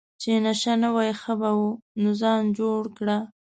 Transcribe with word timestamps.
چې 0.21 0.31
نشه 0.45 0.73
نه 0.83 0.89
وای 0.95 1.11
ښه 1.21 1.33
به 1.39 1.49
وو، 1.57 1.69
نو 2.01 2.09
ځان 2.21 2.41
جوړ 2.57 2.81
کړه. 2.97 3.17